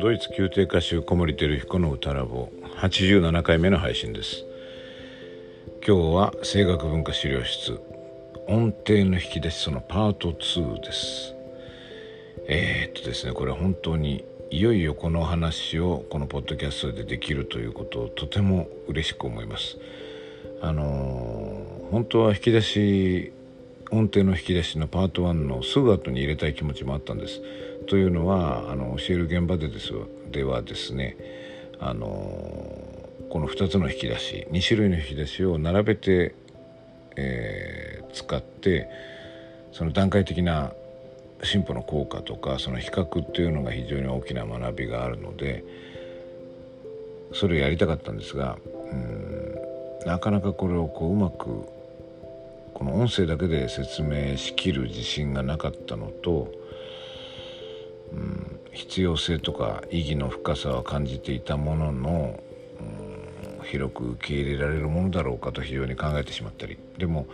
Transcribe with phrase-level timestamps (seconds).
[0.00, 2.50] ドイツ宮廷歌手小森照彦の歌ラボ
[2.80, 4.44] 87回目の配信です。
[5.84, 7.80] 今日は声楽文化資料室。
[8.46, 11.34] 音程の引き出しそのパート2です。
[12.46, 19.78] えー、っとですねこれ本当にいよいよこの話をこのポッドキャストでできるということをとても嬉しく思います。
[20.62, 23.32] あのー、本当は引き出し
[23.90, 27.40] 音程の引き出しのパート1のすぐ後に入れたい気持ちもあったんです。
[27.86, 29.92] というのはあの教える現場でです
[30.30, 31.16] ではですね
[31.80, 32.06] あの
[33.30, 36.34] この2つの引き出し2種類の引き出しを並べて、
[37.16, 38.88] えー、使って
[39.72, 40.72] その段階的な
[41.44, 45.64] 進歩の効果とかその比較っていうのが非常に大きな学びがあるので
[47.32, 48.58] それをやりたかったんですが
[48.90, 49.58] うん
[50.06, 51.66] なかなかこれをこううまく
[52.74, 56.52] この音声だけで説明しきる自信がなかったのと
[58.12, 62.40] うん、必要性とか意義の深さは感じていたものの、
[63.60, 66.78] うん、広く受け入れられるものだろうかと非常に考えてしまったり。
[66.96, 67.26] でも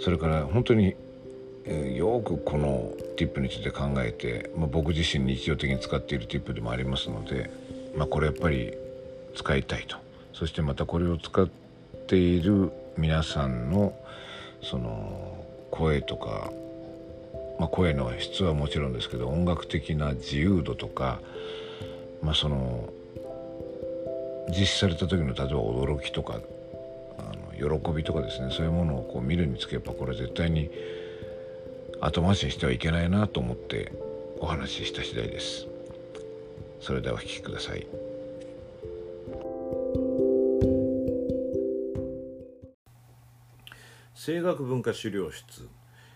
[0.00, 0.96] それから本当に、
[1.64, 7.50] えー、よくこのティップについて考えて、まあ、僕自身日常的に使っているティップでもありますので、
[7.96, 8.72] まあ、これやっぱり
[9.34, 9.96] 使いたいと。
[10.32, 11.48] そしてまたこれを使っ
[12.06, 13.94] ている皆さんの
[14.62, 16.50] その声とか
[17.60, 21.20] まあ、声の質はもちろんですけど音楽的な自由度とか、
[22.22, 22.90] まあ、その
[24.48, 26.40] 実施された時の例えば驚きとか
[27.18, 27.22] あ
[27.62, 30.70] の喜びとかですねそういうものをこう見るにつけやっぱこれ絶対に
[32.00, 33.92] 後回しにしてはいけないなと思って
[34.38, 35.66] お話しした次第です。
[36.80, 37.86] それではお聴きください。
[44.14, 45.68] 声楽文化資料室。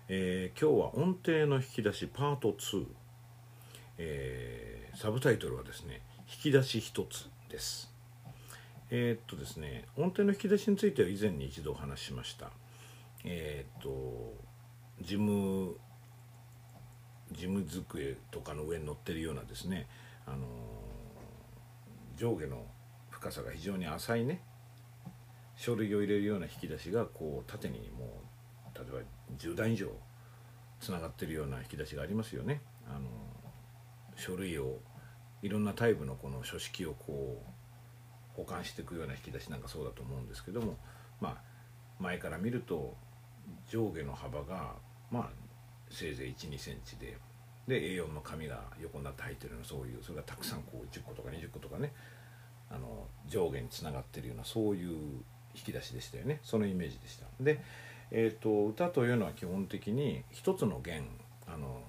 [0.07, 2.85] えー、今日は音程の引き出しパート2、
[3.97, 7.91] えー、サブタイトルはですね引き出し一つです。
[8.91, 12.51] えー、っとですね音程の引き出しについては以前に一度お話ししました。
[13.25, 14.35] えー、っと
[15.01, 15.79] 事務
[17.33, 19.87] 事務机とかの上に乗ってるようなですね
[20.27, 20.47] あの
[22.19, 22.67] 上下の
[23.09, 24.43] 深さが非常に浅いね
[25.57, 28.34] 書類を入れるような引き出しがこう縦にもう
[28.75, 28.99] 例えば
[29.39, 29.89] 10段以上
[30.81, 32.61] つながってるような引き出しがありますよね。
[32.87, 33.09] あの
[34.17, 34.79] 書類を
[35.43, 40.77] いろんなタイプのこの書式をこう保管していくような引き出しなんかそうだと思うんですけども
[41.21, 41.37] まあ
[42.01, 42.97] 前から見ると
[43.69, 44.75] 上下の幅が
[45.11, 45.31] まあ
[45.91, 47.19] せいぜい1 2センチで
[47.69, 51.93] で A4 の紙が横になって入ってるようなそういうそれがたくさんこう10個とか20個とかね
[52.71, 55.23] あの上下につながってるようなそういう
[55.55, 57.27] 引き出しでしたよねそのイメージでした。
[57.41, 57.61] で
[58.17, 61.05] えーと、歌というのは基本的に一つの弦
[61.49, 61.83] あの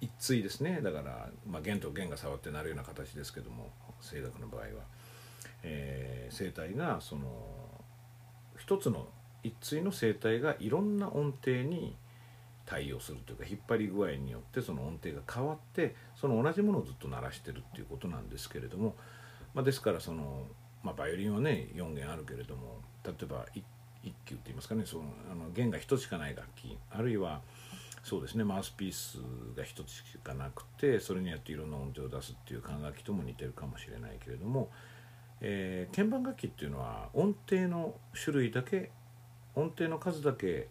[0.00, 0.80] 一対ですね。
[0.82, 3.70] だから、まあ、弦と弦が触ってなるような形ですけども
[4.00, 4.66] 声楽の場合は、
[5.62, 7.22] えー、声帯がその
[8.58, 9.06] 一つの
[9.44, 11.96] 一対の声帯がいろんな音程に
[12.66, 18.96] 対応するというか引っ張り具合によってその音程が変わってその同じものをずっと鳴らしてるっていうことなんですけれども、
[19.54, 20.48] まあ、ですからその、
[20.82, 23.62] まあ、バイオリンはね4弦あるけれども例えば1
[24.02, 27.40] 一級って言いますかねそのあの弦が1つしかない楽器あるいは
[28.02, 29.18] そうですねマウスピース
[29.56, 34.70] が1つしかなくてそれによっていろんな音程を出すっていう管楽器とも似てるかもしれないけれども、
[35.40, 38.90] えー、鍵盤楽器っていうのは音程の種類だけ
[39.54, 40.68] 音程の数だけ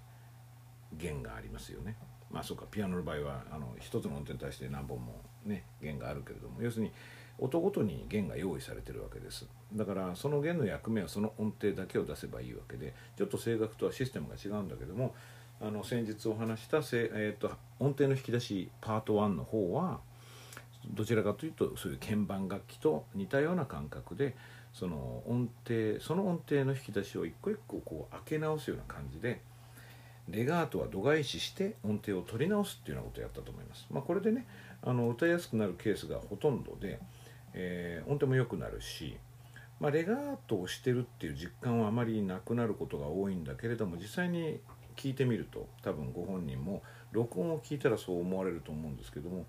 [0.94, 1.98] 弦がありますよね。
[2.32, 6.92] まあそうかピアノの場合はあの一つの音程に対して何本もね弦があるけれども要するに
[7.42, 15.16] 音ごとに弦が用意されてるわけですだからその弦の役目はその音程だけを出せばいいわけでちょっと声楽とはシステムが違うんだけども
[15.62, 20.00] あの先日お話した、えーと、音程の引き出しパート1の方は
[20.92, 24.36] どちらかというとそういう鍵盤楽器と似たような感覚で
[24.74, 29.42] その音程その音程の引き出しを一個一個こう開け直すような感じで
[30.30, 33.88] レガートは度外視して音程を取り直すっていうようなことをやったと思います。
[33.90, 34.46] まあ、これでね
[34.84, 37.00] あの歌いやすくなるケースがほとんどで
[37.54, 39.18] えー、音程も良くなるし、
[39.80, 44.60] まあ、レガートをしてるっていう実感はあまりなくなることが多いんだけれども実際に
[44.96, 49.46] 聞いてみると多分ご本人も録音を聞いたらそう思われると思うんですけども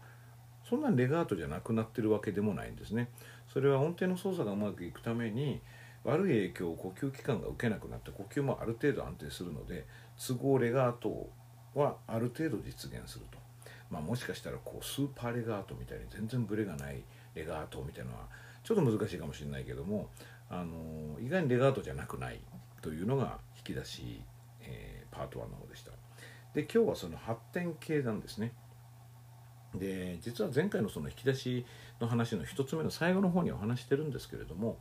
[0.69, 3.09] そんなレガートじゃなくなってるわけでもないんですね。
[3.53, 5.61] それは音程の操作がうまくいくために
[6.05, 9.85] 悪い影響を呼吸器官が受けなくなって呼吸もある程度安定するので
[10.17, 11.29] 都合レガート
[11.75, 13.39] はある程度実現すると、
[13.91, 17.03] まあ、もしかしたらこうスーパーレガートみたいに全然ブレがない
[17.35, 18.25] レガートみたいなのは
[18.63, 20.11] ちょっと難しいかもしれないけども
[20.49, 22.41] あの意外にレガートじゃなくない
[22.83, 24.23] というのが引き出し、
[24.63, 25.93] えー、パート1の方でした。
[26.55, 28.53] で今日はその発展系なんですね。
[29.75, 31.65] で実は前回のその引き出し
[32.01, 34.79] の話の一つ目の最後の方には話してるんですけれども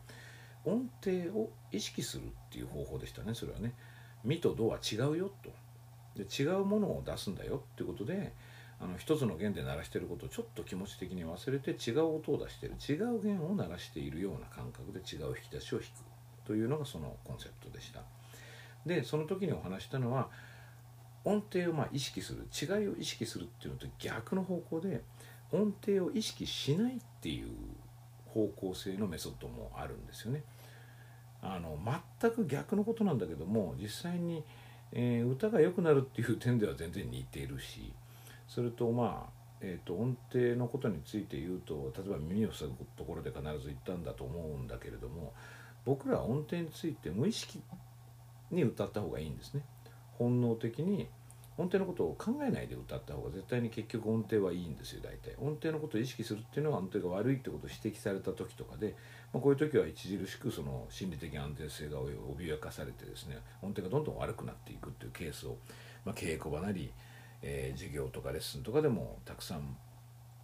[0.66, 3.76] 音程を意識するっていう方法でしたねそれはね
[4.26, 5.52] 「み」と「ど」は違うよと。
[6.16, 8.34] で違うものを出すんだよっていうことで
[8.82, 18.02] あの一つの弦で鳴らしてることをちょっと気持ち的に忘れて違う音を出してる違う弦を鳴らしているような感覚で違う引き出しを弾くというのがそのコンセプトでした
[18.86, 20.30] でその時にお話したのは
[21.26, 25.04] 音程をま意識する違いを意識するっていうのと逆の方向で
[25.52, 27.50] 音程を意識しないっていう
[28.26, 30.44] 方向性のメソッドもあるんですよね。
[31.42, 31.78] あの
[32.20, 34.44] 全く逆のことなんだけども実際に、
[34.92, 37.94] えー、歌が良くなるっていう点では全然似ているし
[38.50, 39.32] それとまあ、
[39.62, 45.34] えーと、音程のことについて言うと例えば耳を塞ぐところで必ず言ったんだと思うんだけれども
[45.86, 47.62] 僕らは音程について無意識
[48.50, 49.64] に歌った方がいいんですね。
[50.18, 51.08] 本能的に
[51.60, 58.96] 音程のことを考えないで歌った方が絶対に結局音程はいいんですよ大体音程のことを意識するっていうのは音程が悪いってことを指摘された時とかで、
[59.34, 65.58] まあ、こういう時は著しくその心理的安定性が脅かされてですね音程がどんどん悪くなっていくっていうケースを、
[66.06, 66.94] まあ、稽古場なり、
[67.42, 69.78] えー、授業とかレッスンとかでもたくさん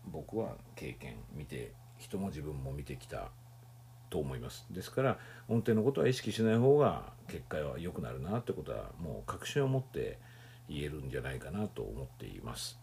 [0.08, 3.32] 僕は経験見て人も自分も見てきた
[4.10, 4.66] と思います。
[4.72, 10.20] ですから音程のことは意識しない方が結果は良くなるなってことはもう確信を持って
[10.70, 12.80] 言えるんじゃないかなと思っています。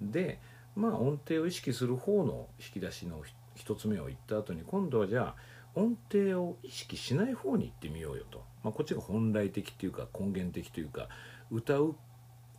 [0.00, 0.40] で
[0.74, 3.22] まあ音程を意識する方の引き出しの
[3.54, 11.08] 一つ目を言った後に今度はじゃあ音程を意識しない方に行ってみようよと、まあ、こっちが本来的というか根源的というか
[11.50, 11.94] 歌う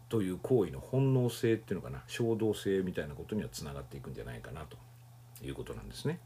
[0.10, 4.78] という行為の本能性っていうのかな衝動性みたいなことにはつながっていくんじゃないかなと
[5.46, 6.20] いうことなんですね。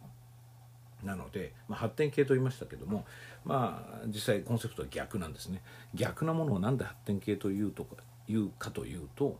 [1.04, 3.06] なので、まあ、発展系と言いましたけども
[3.44, 5.64] まあ実際コンセプトは逆なんですね
[5.96, 7.96] 逆なものを何で発展系というとか
[8.28, 9.40] いうかというと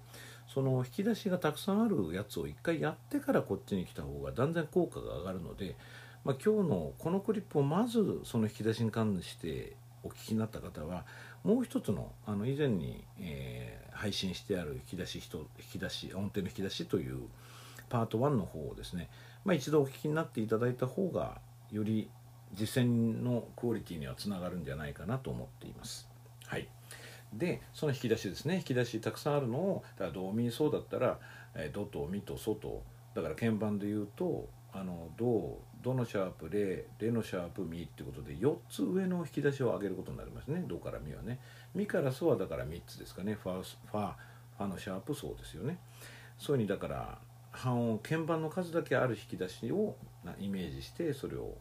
[0.54, 5.76] その引き出しがたくさんあるやつを一回やってからこっちに来た方が断然効果が上がるので、
[6.26, 11.06] まあ、今日のこのクリップをまずその引き出しに関してお聞きになった方は
[11.44, 17.22] もう一つのあの以前に、えー、配信してある引き出し人引き出し音程の引き出しという
[17.90, 19.10] パート1の方をですね、
[19.44, 21.42] まあ、一度お聞きになっていただいた方が
[21.72, 22.10] より
[22.54, 26.08] 実践のクオリティにはつながるんじゃないかなと思っています。
[26.46, 26.68] はい
[27.34, 31.18] でその引き出しですね引き出したくさんあるのをだからドミソだったら、
[31.56, 32.84] えー、ドとミとソと
[33.16, 40.64] だから鍵盤で言うとあのドドのシャープレレのシャープミってことで4つ上の引き出しを上げることになりますね。
[40.68, 41.40] ドからミはね。
[41.74, 43.36] ミからソはだから3つですかね。
[43.36, 44.14] ファファ
[44.58, 45.80] ファのシャープソですよね。
[46.38, 47.20] そういうふうにだから
[47.52, 49.96] 半音鍵盤の数だけある引き出しを
[50.40, 51.58] イメージしてそれを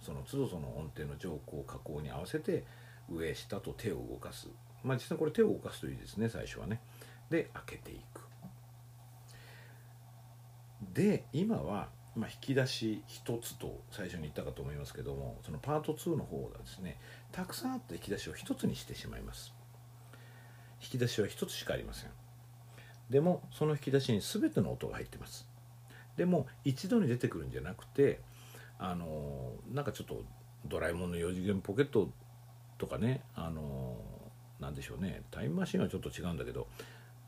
[0.00, 2.64] その都度その音程の上降下降に合わせて
[3.10, 4.48] 上下と手を動かす。
[4.82, 6.80] まあ実際これ手を動かすといいですね最初はね。
[7.28, 8.30] で開けていく。
[10.92, 16.98] で今は、まあ、引き出し1つと最初に言ったかと思いますけどもそのパート2の方がですね
[17.30, 19.54] たくさんあった引き出しを1つにしてしまいます。
[20.82, 22.10] 引き出しは1つしかありません。
[23.10, 25.48] でもその引き出しに全ての音が入ってます。
[26.16, 28.20] でも一度に出てくるんじゃなくて
[28.78, 30.24] あのなんかちょっと
[30.66, 32.10] ドラえもんの4次元ポケット
[32.78, 33.96] とかねあの
[34.58, 36.66] 何でしょうねタイムマシンはちょっと違うんだけど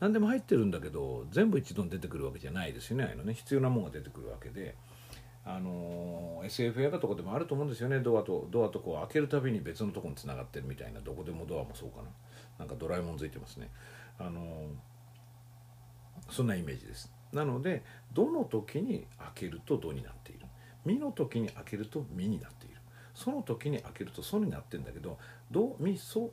[0.03, 3.09] 何でも入ってるんだけど全部一度に出てくるわけじゃないですよね。
[3.13, 3.33] あのね。
[3.33, 4.75] 必要なものが出てくるわけで。
[5.45, 7.99] あの SF 映画とかでもあると思うんですよね。
[8.01, 10.99] ドアとドアとこう開けるたびに別のとこにつながってるみたいな。
[10.99, 12.09] どこでもドアもそうかな。
[12.59, 13.69] なんかドラえもんついてますね。
[14.19, 14.67] あの
[16.29, 17.09] そんなイメージです。
[17.31, 17.81] なので
[18.13, 20.45] どの時に開けると「ド」になっている
[20.83, 22.75] 「み」の時に開けると「み」になっている。
[23.15, 25.17] その時に開けると「ソ」になってんだけど
[25.49, 26.29] 「ド」「ミ」「ソ」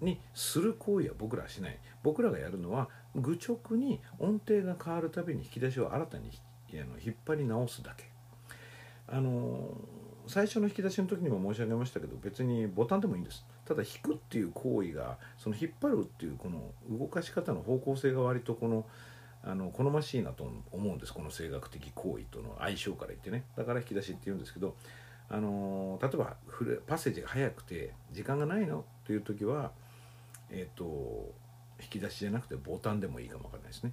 [0.00, 1.78] にする行為は僕らはしない。
[2.02, 6.30] 僕らがやるのは愚直に音程が変わるたびに引き出しを新たに
[6.72, 8.10] 引っ張り直すだけ。
[9.08, 9.76] あの
[10.26, 13.44] 最初の引き出しの時にも申し上げましたけど別にボタンでもいいんです。
[13.64, 18.86] ただ引くっていう行為がその引っ張るっていうこの動かし方の方向性が割とこの
[19.42, 21.14] あの好ましいなと思うんです。
[21.14, 23.44] この声楽的行為との相性から言ってね。
[23.56, 24.76] だから引き出しって言うんですけど
[25.28, 26.36] あの例えば
[26.86, 29.72] パッセージが速くて時間がないのという時は
[30.50, 31.34] えっ、ー、と
[31.80, 33.92] 引き出しじゃなくてボタンでもいいかもわかんないですね。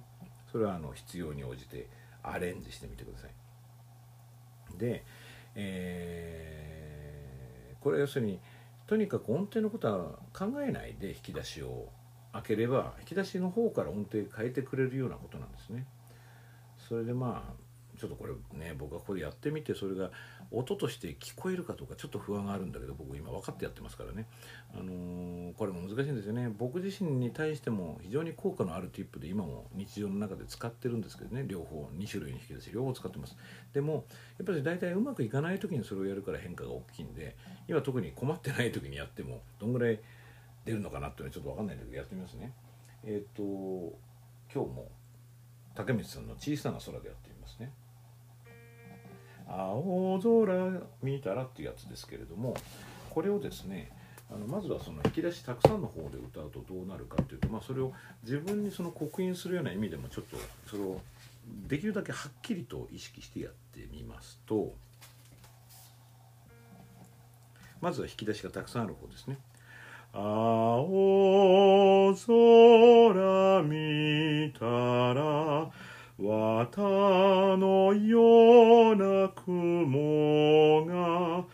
[0.50, 1.88] それはあの必要に応じて
[2.22, 3.30] アレンジしてみてください。
[4.78, 5.04] で、
[5.54, 8.40] えー、これ要するに
[8.86, 11.88] とにかく音程のことは考えないで引き出しを
[12.32, 15.86] 開ければ引き出しの方から音程変えてくれるようなことなんですね。
[16.88, 20.10] それでまあちょっとこれね僕はこれやってみてそれが
[20.50, 24.26] 音として聞こえるかどうかちょっと不安があるんだけど僕今分かってやってますからね、
[24.74, 26.50] あのー、これも難しいんですよね。
[26.56, 31.44] 僕自身に対しても非常に効果のあるティップで今も日常の中で使ってるんですけどね。
[31.46, 33.36] 両方2種類に引き出し両方使ってます。
[33.72, 34.06] でも
[34.38, 37.36] やっぱり大体うまくいかない時にそれをやるから変化が大きいんで
[37.68, 40.00] 今特に困ってない時にやってもどんぐらい
[40.64, 42.52] 出るのかなっていうのはちょっと分かんないんだけどやってみますね。
[43.04, 43.42] えっ、ー、と
[44.52, 44.88] 今日も
[45.74, 47.72] 竹光さんの小さな空でやってみますね。
[49.48, 52.54] 青空見たらっていうやつですけれども
[53.10, 53.90] これをですね
[54.30, 60.36] あのまずはその引き出したくさんの方で歌うとどうなるかっていうと、まあ、それを自分にその刻印するような意味でもちょっと
[60.68, 61.00] それを
[61.66, 64.74] できるだけはっきりと意識してやってみますと
[67.80, 69.38] まずは引き出しがたくさんある方ですね。
[70.12, 74.66] 青空見た
[75.14, 75.70] ら
[76.18, 81.44] 綿のような雲が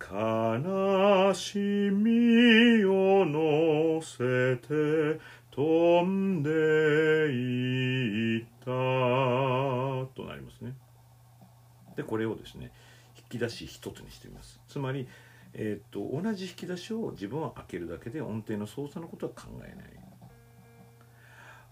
[0.00, 5.20] 悲しみを乗せて
[5.52, 10.74] 飛んでいったとなりますね。
[11.96, 12.72] でこれをですね
[13.16, 14.60] 引き出し一つにしてみます。
[14.68, 15.06] つまり
[15.56, 20.03] えーと、同じ引き出しを自分は開けるだけで音程の操作のことは考えない。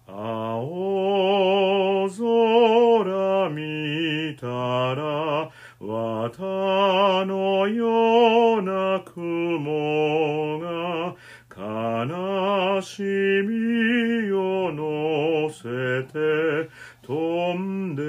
[0.06, 11.14] 青空見たら綿のような雲が
[11.54, 16.70] 悲しみを乗せて
[17.02, 18.02] 飛んで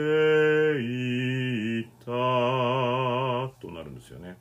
[0.81, 2.11] いったと
[3.71, 4.37] なるんですよね。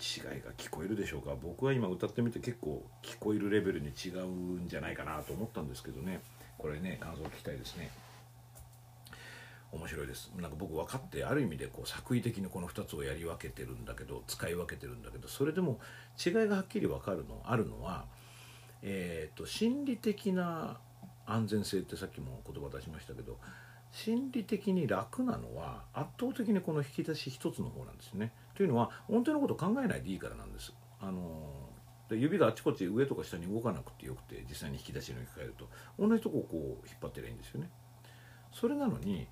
[0.00, 1.36] 違いが聞こえるでしょうか？
[1.40, 6.22] 僕は今歌ってみて結構聞こえるレベルに違うんじゃないかなと思ったんですけどね。
[6.56, 7.90] これね感想聞きたいですね。
[9.72, 10.32] 面白いです。
[10.40, 15.80] なんか僕分かってある意味でこう作為的にこの2つをやり分けてるんだけど使い分けてるんだけどそれでも
[16.24, 18.06] 違いがはっきり分かるのあるのは、
[18.82, 20.78] えーと、心理的な
[21.26, 23.38] 安全性ってさっきも言葉出しましたけど
[23.92, 28.32] 心理的に楽なのは圧倒的にこの引き出し一つの方なんですね。
[28.54, 30.72] というのは音程のこと考えないでいいからなんです。
[31.00, 31.68] あの
[32.08, 35.68] で指があちこち上とか下に動かなくてよくて実際に引き出しに置き換えると
[35.98, 36.48] 同じとこをこ
[36.84, 37.70] う引っ張ってりゃいいんですよね。
[38.52, 39.26] それなのに、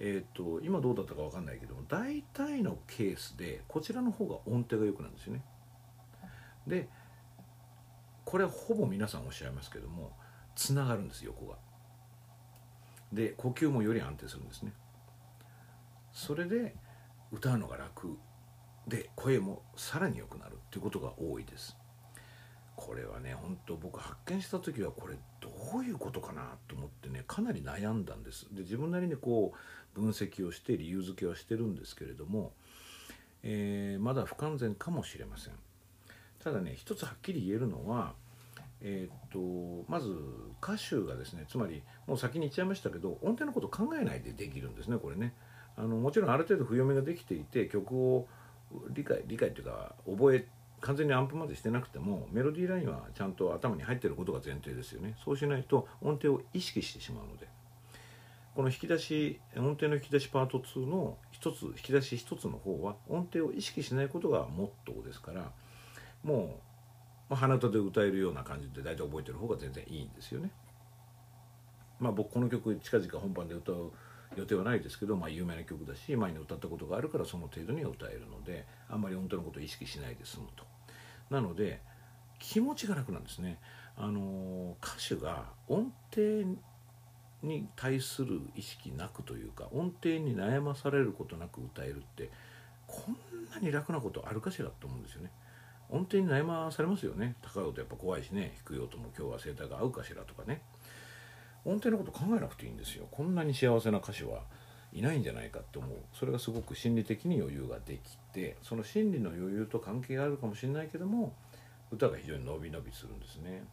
[0.00, 5.44] えーと、今どうだったか分かんないけども大体のケースでこちらの方が音程が良くなるんですよね。
[6.66, 6.88] で
[8.24, 10.16] これはほぼ皆さんおっしゃいますけども
[10.56, 11.56] つながるんです横が。
[13.12, 14.72] で呼吸もより安定するんですね。
[16.12, 16.74] それで
[17.30, 18.16] 歌うのが楽
[18.86, 21.76] で声もさらに良くなるっていうことが多いです。
[22.76, 28.46] これはね本当僕発見した時はこれどういうことかなと思ってねかなり悩んだんです。
[28.52, 29.52] で自分なりにこ
[29.96, 32.52] う分析をして理由付けはしてるんですけれども、
[33.42, 35.54] えー、まだ不完全かもしれません。
[36.42, 38.14] ただね一つはっきり言えるのは
[38.80, 40.10] えー、っとまず
[40.62, 45.34] 歌手がですねつまりもう先に言っちゃいましたけど音程のこと考えないでできるんですねこれね。
[45.76, 48.28] あのもちろんある程度譜読みができていて曲を
[48.90, 50.46] 理解理解っていうか覚え
[50.80, 55.16] 完全にアンプまでしてなくてもメロディーラインはちゃんと頭に入ってることが前提ですよね。
[55.24, 57.48] そうしないと音程を意識してしまうので。
[58.54, 65.50] この引き出し音程の引き出しパート2の一つ引き出し一つの方は音程を意識しないことがモットーですから
[66.22, 66.60] も
[67.28, 70.52] う、まあ、鼻歌で歌えるような感じで大体覚えてる方が全然いいんですよね。
[71.98, 73.92] まあ僕この曲近々本番で歌う
[74.36, 80.64] 予定はないですけど、まあ、有名な曲だし前に歌ったことがあるからその程度には歌えるのであんまり音程のことを意識しないで済むと。
[81.30, 81.80] なので
[82.38, 83.58] 気持ちが楽なんですね。
[83.96, 86.58] あの歌手が音程
[87.42, 92.30] に対する意識なくというか音程に悩まされることなく歌えるって
[92.86, 93.16] こん
[93.50, 95.30] なに楽なことあるかしらと思うんですよね。
[95.90, 97.36] 音程に悩まされますよね。
[97.42, 98.54] 高い音やっぱ怖いしね。
[98.66, 100.62] 低い音も今日は声帯が合うかしらとかね。
[101.64, 103.06] 音程のこと考えなくていいんですよ。
[103.10, 104.42] こんなに幸せな歌手は
[104.92, 105.98] いないんじゃないかって思う。
[106.12, 111.34] それがすごく心理的に余裕ができてその心理の余裕と関係があるかもしれないけども
[111.90, 113.64] 歌が非常に伸び伸びするんですね。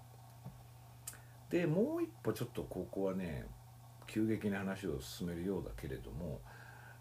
[1.49, 3.45] でもう一歩ちょっとここはね
[4.07, 6.39] 急激な話を進めるようだけれども、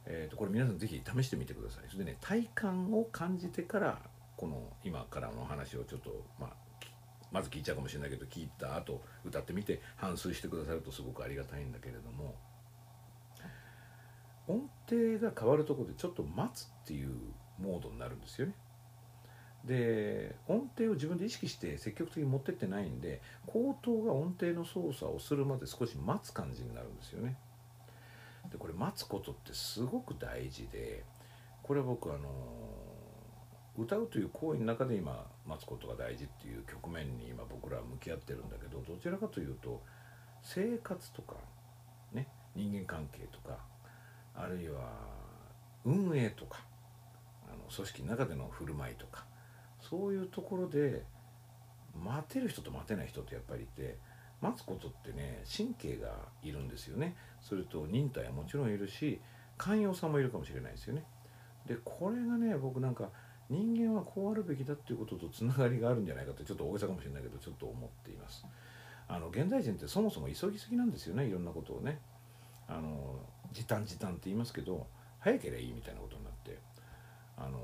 [0.06, 1.84] えー、とこれ皆さん是非試してみてください。
[1.88, 3.98] それでね体感を感じてから
[4.36, 6.50] この今からの話をちょっとまあ
[7.30, 12.34] まず聞いちゃうかもしれないけど聞いた後歌ってみて反芻してくださるとすごくありがたいんだけれども
[14.48, 17.10] 音程が変わるとこでちょっと待つっていう
[17.60, 18.54] モードになるんですよね。
[19.64, 27.36] で音程を自分で意識して積極的に持ってってないんで口頭が音程の操作をするまで少し待つ感じになるんですよね。
[28.50, 31.04] でこれ待つことってすごく大事で
[31.62, 32.28] これは僕あの
[33.80, 39.82] 歌うという行為の中で今待つことが大事っていう局面に今僕らは向き合ってるんだけどどちらかというと
[40.42, 41.34] 生活とか
[42.12, 43.58] ね人間関係とか
[44.34, 44.92] あるいは
[45.84, 46.60] 運営とか
[47.46, 49.24] あの組織の中での振る舞いとか
[49.80, 51.04] そういうところで
[51.94, 53.98] 待てる人と待てない人ってやっぱりいて
[54.40, 57.14] 待つことってね神経がいるんですよね。
[57.40, 59.20] それと忍耐はもちろんいるし
[59.58, 61.04] 寛容さもいるかもしれないですよね。
[61.66, 63.10] でこれがね僕なんか
[63.50, 68.46] 人間はこうあるべきだっていうこととつながりがあるんじゃないかとちょっと大げさかもしれないけどちょっと思っています。
[69.08, 71.98] あの現代人ってそもそも急ぎすぎなんですよねいろんなことをね。
[72.68, 73.18] あの
[73.52, 74.86] 時短時短って言いますけど
[75.18, 76.58] 早ければいいみたいなことになって
[77.36, 77.58] あの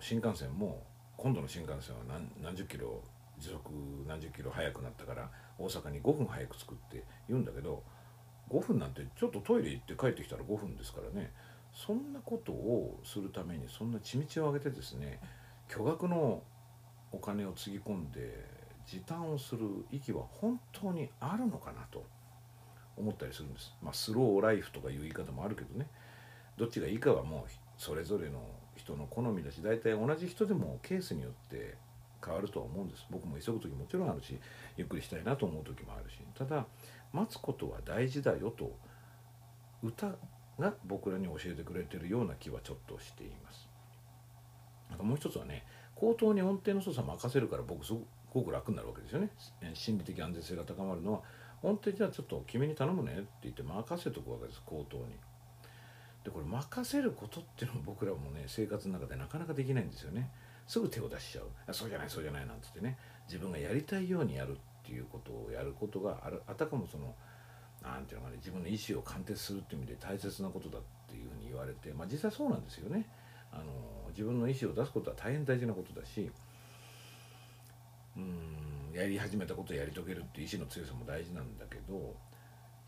[0.00, 0.82] 新幹線も
[1.18, 3.02] 今度の新幹線は何何十キロ
[3.38, 3.70] 時速
[4.06, 7.82] 何十キロ速くなったから大阪に5分早く作って言うんだけど
[8.48, 11.30] 5分なんてちょっとトイレ行って帰ってきたら5分ですからね。
[11.72, 15.20] そんなことをするためにそんな血道を上げてですね
[15.68, 16.42] 巨額の
[17.12, 18.44] お金をつぎ込んで
[18.86, 22.04] 時短をする域は本当にあるのかなと
[22.96, 23.74] 思ったりするんです。
[23.82, 25.86] まあ、スローライフとかいう言い方もあるけどね。
[26.56, 28.40] どっちがいいかはもうそれぞれの
[28.74, 31.76] 人の好みだし大体同じ人でもケースによって
[32.24, 33.06] 変わるとは思うんです。
[33.10, 34.38] 僕も急ぐ時もちろんあるし
[34.76, 36.18] ゆっくりしたいなと思う時もあるし。
[36.34, 36.66] ただ
[37.12, 38.76] 待つことは大事だよと
[39.82, 40.14] 歌
[40.58, 43.68] が僕らに教えてくれてるような気はちょっとしています。
[44.90, 47.92] あともう一つはね口頭に音程の操作任せるから僕す
[48.32, 49.30] ごく楽になるわけですよね。
[49.74, 51.22] 心理的安全性が高まるのは。
[51.62, 55.16] 音程じゃあちょっと君に頼むねって言って任せとくわけです口頭に。
[56.24, 60.30] でこれ任せることっていうのも僕らもね生活の中でなかなかできないんですよね。
[60.66, 61.74] すぐ手を出しちゃう。
[61.74, 62.98] そうじゃないそうじゃないなんて言ってね。
[63.26, 66.42] 自分がやりたいようにやるっていうことをやることがある。
[66.46, 67.14] あたかもその
[67.82, 73.06] 何て言うのかね自分の意思を貫徹するっていう意味で大切なことだっていうふうに言われてまあ実際そうなんですよね。
[73.52, 73.64] あの
[74.10, 76.30] 自分の意思を出すことは大変大事なことだし
[78.16, 82.14] うんやり始めたことをやり遂げるっていう意志の強さも大事なんだけど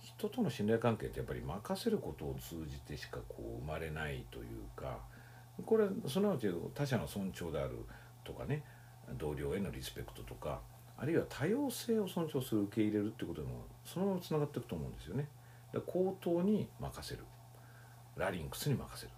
[0.03, 4.99] 人との信頼関係ってやっぱり任せることを通じてしかこう生まれないというか
[5.65, 7.85] これすなわち他者の尊重である
[8.25, 8.65] とかね
[9.19, 10.61] 同僚へのリスペクトとか
[11.01, 15.29] あるいは多様性を尊重する受け入れるってことにもそのままつながっていくと思うんですよね。
[15.73, 17.25] 口頭に任せる
[18.17, 19.13] ラリンクスに任せる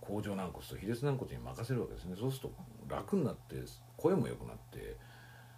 [0.00, 2.50] 甲状軟骨と比列軟骨に任せるわけですねそうする
[2.88, 3.56] と楽になって
[3.96, 4.96] 声も良くなって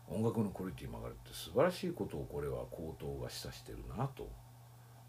[0.09, 4.29] 音楽のクオリティも上がるって素晴らしいことをこれは口頭が示唆してるなと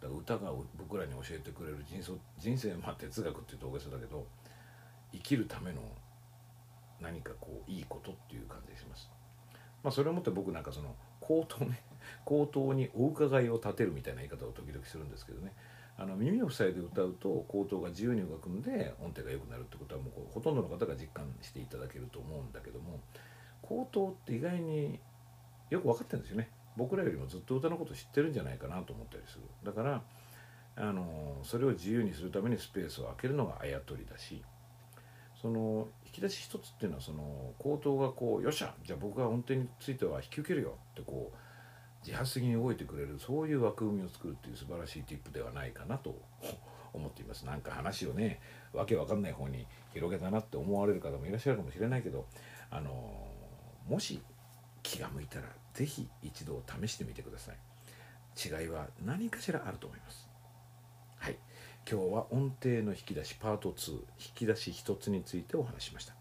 [0.02, 4.26] だから歌が僕らに教えてくれる人生人生まあ哲学っていうと大げさだけど
[5.12, 5.82] 生きるための
[7.00, 9.17] 何かこういいことっていう感じがします。
[9.84, 11.82] まあ、それをもって僕なんかその口頭ね
[12.26, 15.54] 口頭にお伺いを立てるみたいな言い方を時々するんですけどね。
[16.00, 23.00] あの耳を塞いで歌うと口頭が自由に動くんで音程が良くなるってことはもうほとんどの方が実感していただけると思うんだけども
[23.64, 25.00] 口頭って意外に
[25.72, 26.50] よく分かってるんですよね。
[26.76, 29.44] 僕らよりもずっと歌のこと知ってるんじゃないかなと思ったりする。
[29.64, 30.04] だから
[30.76, 34.44] あのそれを自由にするためにスペースを空けるのがあやとりだし
[35.42, 35.88] その
[36.18, 41.38] き出し一つっていうのはその口頭がこう「よっしゃじゃあ僕が音程については引き受けるよ」ってこう
[42.06, 46.20] 自発的に動いてくれるそういう枠組みを作るっていう素晴らしいティップではないかなと
[46.94, 47.46] 思っています。
[47.46, 48.40] なんか話をね
[48.74, 52.26] わけわかんない方に広げたなって思われる方もいらっしゃるかもしれないけど
[52.70, 53.28] あの
[53.88, 54.22] もし
[54.82, 57.58] 気が向いたら是非一度試してみてください。
[58.38, 60.27] 違いは何かしらあると思います。
[61.90, 64.00] 今日は音程の引き出しパート2引
[64.36, 66.17] き出し1つについてお話しました。